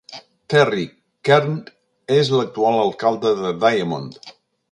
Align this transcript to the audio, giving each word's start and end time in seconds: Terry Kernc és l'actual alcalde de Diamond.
Terry 0.53 0.85
Kernc 1.29 1.69
és 2.17 2.33
l'actual 2.37 2.81
alcalde 2.87 3.37
de 3.43 3.55
Diamond. 3.67 4.19